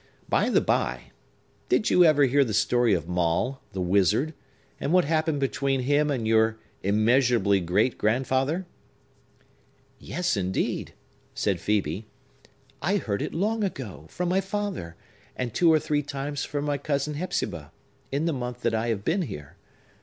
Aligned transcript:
By 0.27 0.49
the 0.49 0.61
bye, 0.61 1.11
did 1.69 1.91
you 1.91 2.03
ever 2.05 2.23
hear 2.23 2.43
the 2.43 2.55
story 2.55 2.95
of 2.95 3.07
Maule, 3.07 3.61
the 3.73 3.81
wizard, 3.81 4.33
and 4.79 4.91
what 4.91 5.05
happened 5.05 5.39
between 5.39 5.81
him 5.81 6.09
and 6.09 6.27
your 6.27 6.57
immeasurably 6.81 7.59
great 7.59 7.99
grandfather?" 7.99 8.65
"Yes, 9.99 10.35
indeed!" 10.35 10.95
said 11.35 11.57
Phœbe; 11.59 12.05
"I 12.81 12.97
heard 12.97 13.21
it 13.21 13.35
long 13.35 13.63
ago, 13.63 14.07
from 14.09 14.27
my 14.29 14.41
father, 14.41 14.95
and 15.35 15.53
two 15.53 15.71
or 15.71 15.77
three 15.77 16.01
times 16.01 16.43
from 16.45 16.65
my 16.65 16.79
cousin 16.79 17.13
Hepzibah, 17.13 17.71
in 18.11 18.25
the 18.25 18.33
month 18.33 18.61
that 18.61 18.73
I 18.73 18.87
have 18.87 19.05
been 19.05 19.21
here. 19.21 19.55